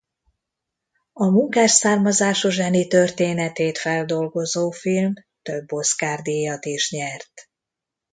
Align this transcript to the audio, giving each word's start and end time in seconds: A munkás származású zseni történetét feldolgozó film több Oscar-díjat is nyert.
A 1.13 1.25
munkás 1.25 1.71
származású 1.71 2.49
zseni 2.49 2.87
történetét 2.87 3.77
feldolgozó 3.77 4.71
film 4.71 5.13
több 5.41 5.71
Oscar-díjat 5.71 6.65
is 6.65 6.91
nyert. 6.91 7.49